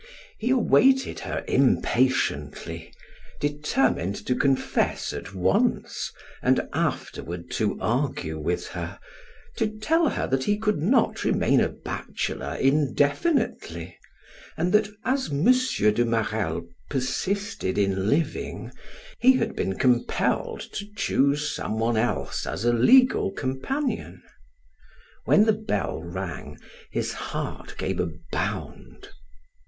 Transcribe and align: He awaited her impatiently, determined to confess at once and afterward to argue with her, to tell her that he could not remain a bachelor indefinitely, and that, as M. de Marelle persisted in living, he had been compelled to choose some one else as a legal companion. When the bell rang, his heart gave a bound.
He 0.39 0.49
awaited 0.49 1.19
her 1.19 1.45
impatiently, 1.47 2.91
determined 3.39 4.15
to 4.25 4.33
confess 4.35 5.13
at 5.13 5.35
once 5.35 6.11
and 6.41 6.67
afterward 6.73 7.51
to 7.51 7.77
argue 7.79 8.39
with 8.39 8.65
her, 8.69 8.97
to 9.57 9.69
tell 9.77 10.09
her 10.09 10.25
that 10.25 10.45
he 10.45 10.57
could 10.57 10.79
not 10.81 11.23
remain 11.23 11.61
a 11.61 11.69
bachelor 11.69 12.55
indefinitely, 12.59 13.95
and 14.57 14.73
that, 14.73 14.87
as 15.05 15.29
M. 15.29 15.45
de 15.93 16.03
Marelle 16.03 16.65
persisted 16.89 17.77
in 17.77 18.09
living, 18.09 18.71
he 19.19 19.33
had 19.33 19.55
been 19.55 19.77
compelled 19.77 20.61
to 20.73 20.87
choose 20.95 21.53
some 21.53 21.77
one 21.77 21.95
else 21.95 22.47
as 22.47 22.65
a 22.65 22.73
legal 22.73 23.29
companion. 23.29 24.23
When 25.25 25.45
the 25.45 25.53
bell 25.53 26.01
rang, 26.01 26.57
his 26.89 27.13
heart 27.13 27.75
gave 27.77 27.99
a 27.99 28.09
bound. 28.31 29.09